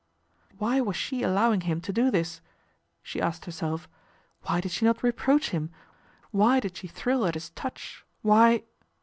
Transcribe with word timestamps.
"Why 0.57 0.81
was 0.81 0.95
she 0.95 1.21
allowing 1.21 1.61
him 1.61 1.79
to 1.81 1.93
do 1.93 2.09
this?" 2.09 2.41
she 3.03 3.21
asked 3.21 3.45
herself.' 3.45 3.87
Why 4.47 4.59
did 4.59 4.71
she 4.71 4.83
not 4.83 5.03
reproach 5.03 5.51
him, 5.51 5.69
why 6.31 6.59
did 6.59 6.75
she 6.75 6.87
thrill 6.87 7.23
at 7.27 7.35
his 7.35 7.51
touch, 7.51 8.03
why 8.23 8.63